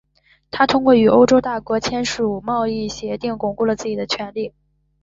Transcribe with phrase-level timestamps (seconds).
[0.49, 4.51] 他通过与欧洲大国签署贸易协定巩固了自己的权力。